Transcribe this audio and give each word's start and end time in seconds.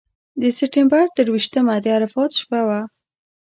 د 0.41 0.43
سپټمبر 0.57 1.05
درویشتمه 1.17 1.75
د 1.83 1.85
عرفات 1.97 2.31
شپه 2.39 2.59
وه. 2.67 2.79